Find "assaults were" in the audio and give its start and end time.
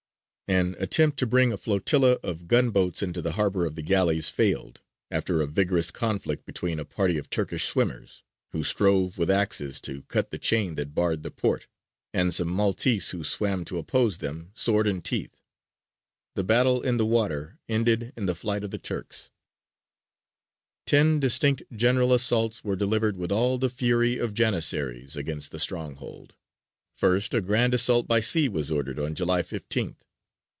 22.13-22.75